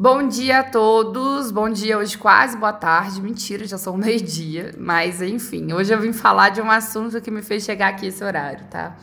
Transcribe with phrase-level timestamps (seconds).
[0.00, 5.20] Bom dia a todos, bom dia hoje quase boa tarde, mentira, já são meio-dia, mas
[5.20, 8.64] enfim, hoje eu vim falar de um assunto que me fez chegar aqui esse horário,
[8.70, 8.96] tá?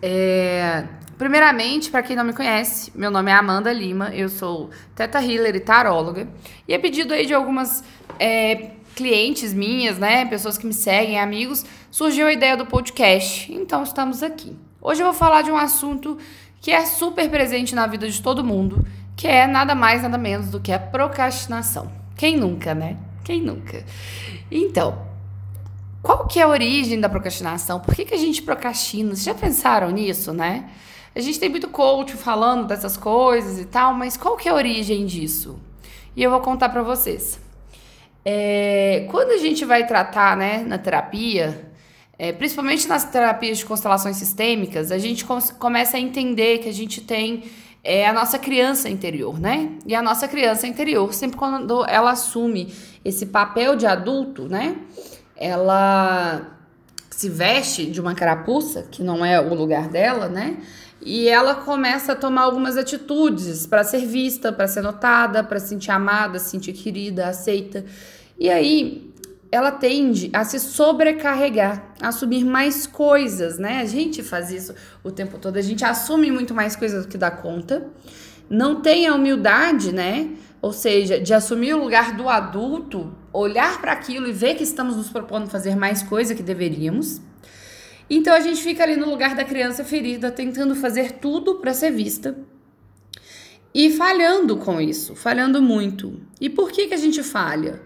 [0.00, 0.84] É,
[1.18, 5.56] primeiramente, para quem não me conhece, meu nome é Amanda Lima, eu sou teta healer
[5.56, 6.28] e taróloga,
[6.68, 7.82] e a pedido aí de algumas
[8.16, 13.82] é, clientes minhas, né, pessoas que me seguem, amigos, surgiu a ideia do podcast, então
[13.82, 14.56] estamos aqui.
[14.80, 16.16] Hoje eu vou falar de um assunto
[16.60, 18.86] que é super presente na vida de todo mundo,
[19.20, 21.92] que é nada mais, nada menos do que a procrastinação.
[22.16, 22.96] Quem nunca, né?
[23.22, 23.84] Quem nunca?
[24.50, 24.98] Então,
[26.02, 27.80] qual que é a origem da procrastinação?
[27.80, 29.10] Por que, que a gente procrastina?
[29.10, 30.70] Vocês já pensaram nisso, né?
[31.14, 34.54] A gente tem muito coach falando dessas coisas e tal, mas qual que é a
[34.54, 35.60] origem disso?
[36.16, 37.38] E eu vou contar para vocês.
[38.24, 41.70] É, quando a gente vai tratar, né, na terapia,
[42.18, 45.26] é, principalmente nas terapias de constelações sistêmicas, a gente
[45.58, 47.44] começa a entender que a gente tem
[47.82, 49.72] é a nossa criança interior, né?
[49.86, 52.72] E a nossa criança interior, sempre quando ela assume
[53.04, 54.76] esse papel de adulto, né?
[55.36, 56.58] Ela
[57.10, 60.58] se veste de uma carapuça, que não é o lugar dela, né?
[61.02, 65.68] E ela começa a tomar algumas atitudes para ser vista, para ser notada, para se
[65.68, 67.84] sentir amada, se sentir querida, aceita.
[68.38, 69.10] E aí
[69.52, 73.80] ela tende a se sobrecarregar, a assumir mais coisas, né?
[73.80, 77.18] A gente faz isso o tempo todo, a gente assume muito mais coisas do que
[77.18, 77.88] dá conta,
[78.48, 80.30] não tem a humildade, né?
[80.62, 84.96] Ou seja, de assumir o lugar do adulto, olhar para aquilo e ver que estamos
[84.96, 87.20] nos propondo fazer mais coisa que deveríamos.
[88.08, 91.92] Então a gente fica ali no lugar da criança ferida, tentando fazer tudo para ser
[91.92, 92.36] vista.
[93.72, 96.20] E falhando com isso, falhando muito.
[96.40, 97.80] E por que que a gente falha?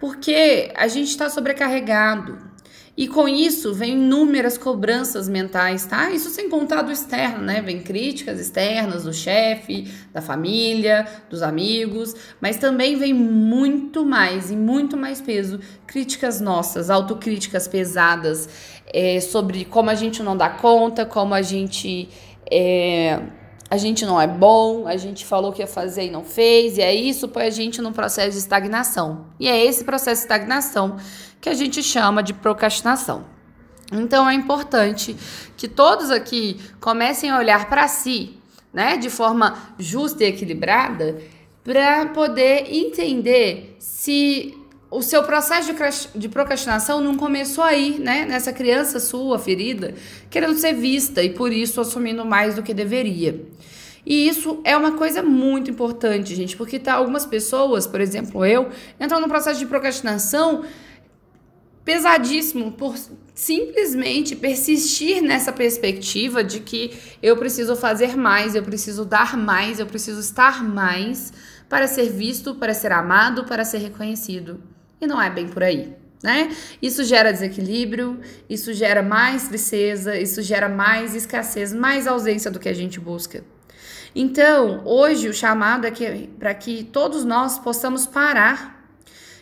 [0.00, 2.54] Porque a gente está sobrecarregado.
[2.96, 6.12] E com isso vem inúmeras cobranças mentais, tá?
[6.12, 7.60] Isso sem contar do externo, né?
[7.60, 14.56] Vem críticas externas do chefe, da família, dos amigos, mas também vem muito mais e
[14.56, 18.48] muito mais peso críticas nossas, autocríticas pesadas
[18.86, 22.08] é, sobre como a gente não dá conta, como a gente
[22.48, 23.20] é,
[23.74, 26.82] a gente não é bom, a gente falou que ia fazer e não fez, e
[26.82, 29.26] aí isso põe a gente num processo de estagnação.
[29.38, 30.96] E é esse processo de estagnação
[31.40, 33.24] que a gente chama de procrastinação.
[33.92, 35.16] Então é importante
[35.56, 38.38] que todos aqui comecem a olhar para si,
[38.72, 41.20] né, de forma justa e equilibrada,
[41.64, 44.56] para poder entender se
[44.94, 45.74] o seu processo
[46.14, 48.24] de procrastinação não começou aí, né?
[48.24, 49.92] Nessa criança sua, ferida,
[50.30, 53.44] querendo ser vista e por isso assumindo mais do que deveria.
[54.06, 58.68] E isso é uma coisa muito importante, gente, porque tá algumas pessoas, por exemplo, eu,
[59.00, 60.64] entram num processo de procrastinação
[61.84, 62.94] pesadíssimo por
[63.34, 69.86] simplesmente persistir nessa perspectiva de que eu preciso fazer mais, eu preciso dar mais, eu
[69.86, 71.32] preciso estar mais
[71.68, 74.73] para ser visto, para ser amado, para ser reconhecido.
[75.04, 75.94] E não é bem por aí.
[76.22, 76.56] Né?
[76.80, 82.70] Isso gera desequilíbrio, isso gera mais tristeza, isso gera mais escassez, mais ausência do que
[82.70, 83.44] a gente busca.
[84.14, 88.88] Então, hoje o chamado é que, para que todos nós possamos parar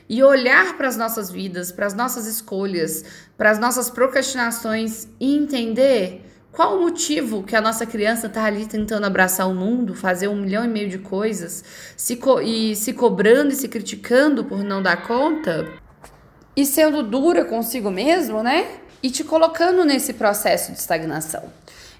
[0.08, 3.04] e olhar para as nossas vidas, para as nossas escolhas,
[3.38, 8.66] para as nossas procrastinações e entender qual o motivo que a nossa criança está ali
[8.66, 11.64] tentando abraçar o mundo, fazer um milhão e meio de coisas,
[11.96, 15.66] se e se cobrando e se criticando por não dar conta,
[16.54, 18.66] e sendo dura consigo mesmo, né?
[19.02, 21.50] E te colocando nesse processo de estagnação.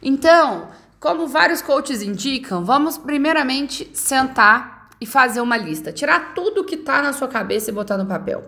[0.02, 0.69] Então,
[1.00, 7.02] como vários coaches indicam, vamos primeiramente sentar e fazer uma lista, tirar tudo que está
[7.02, 8.44] na sua cabeça e botar no papel.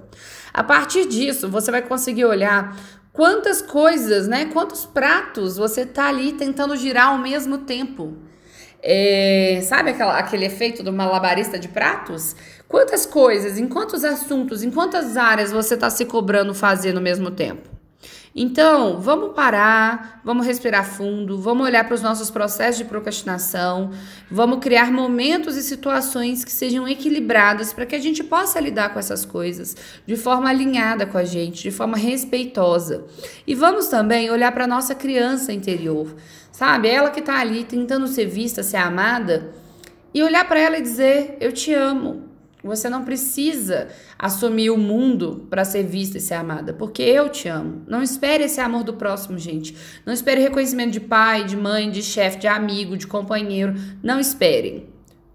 [0.53, 2.77] A partir disso, você vai conseguir olhar
[3.15, 4.47] Quantas coisas, né?
[4.47, 8.13] Quantos pratos você tá ali tentando girar ao mesmo tempo?
[8.83, 12.35] É, sabe aquela, aquele efeito do malabarista de pratos?
[12.67, 17.31] Quantas coisas, em quantos assuntos, em quantas áreas você está se cobrando fazer no mesmo
[17.31, 17.74] tempo?
[18.37, 23.93] Então, vamos parar, vamos respirar fundo, vamos olhar para os nossos processos de procrastinação,
[24.29, 28.99] vamos criar momentos e situações que sejam equilibradas para que a gente possa lidar com
[28.99, 33.05] essas coisas de forma alinhada com a gente, de forma respeitosa.
[33.47, 36.13] E vamos também olhar para a nossa criança interior,
[36.51, 36.89] sabe?
[36.89, 39.53] Ela que está ali tentando ser vista, ser amada,
[40.13, 42.34] e olhar para ela e dizer: Eu te amo.
[42.65, 43.89] Você não precisa
[44.19, 47.83] assumir o mundo para ser vista e ser amada, porque eu te amo.
[47.87, 49.77] Não espere esse amor do próximo, gente.
[50.07, 53.75] Não espere reconhecimento de pai, de mãe, de chefe, de amigo, de companheiro.
[54.03, 54.87] Não esperem.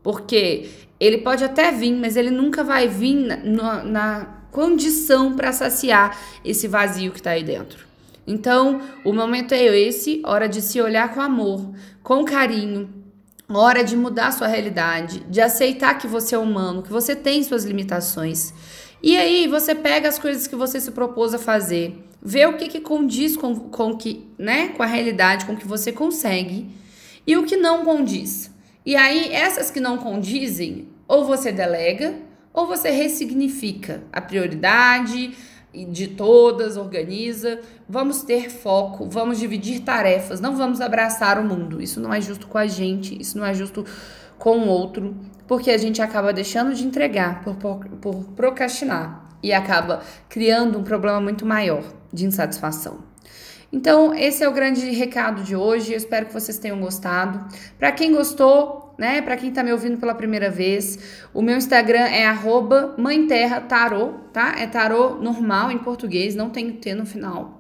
[0.02, 6.18] Porque ele pode até vir, mas ele nunca vai vir na, na condição para saciar
[6.44, 7.86] esse vazio que está aí dentro.
[8.26, 11.72] Então, o momento é esse, hora de se olhar com amor,
[12.02, 12.90] com carinho,
[13.58, 17.64] hora de mudar sua realidade, de aceitar que você é humano, que você tem suas
[17.64, 18.54] limitações.
[19.02, 22.68] E aí você pega as coisas que você se propôs a fazer, vê o que,
[22.68, 26.70] que condiz com, com, que, né, com a realidade, com o que você consegue,
[27.26, 28.52] e o que não condiz.
[28.86, 32.16] E aí, essas que não condizem, ou você delega,
[32.54, 35.36] ou você ressignifica a prioridade,
[35.74, 37.60] de todas, organiza.
[37.88, 41.82] Vamos ter foco, vamos dividir tarefas, não vamos abraçar o mundo.
[41.82, 43.86] Isso não é justo com a gente, isso não é justo
[44.38, 45.16] com o outro,
[45.48, 50.84] porque a gente acaba deixando de entregar por, por, por procrastinar e acaba criando um
[50.84, 53.10] problema muito maior de insatisfação.
[53.72, 55.94] Então, esse é o grande recado de hoje.
[55.94, 57.46] Eu espero que vocês tenham gostado.
[57.78, 59.22] Para quem gostou, né?
[59.22, 62.26] Para quem tá me ouvindo pela primeira vez, o meu Instagram é
[62.98, 64.56] @mãeterra_tarô, tá?
[64.58, 67.60] É tarô normal em português, não tem T no final.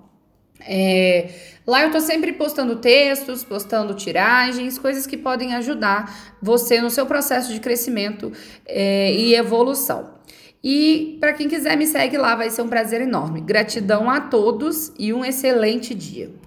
[0.61, 1.29] É,
[1.65, 7.05] lá eu tô sempre postando textos, postando tiragens, coisas que podem ajudar você no seu
[7.05, 8.33] processo de crescimento
[8.65, 10.18] é, e evolução.
[10.63, 13.41] E para quem quiser me segue lá, vai ser um prazer enorme.
[13.41, 16.29] Gratidão a todos e um excelente dia.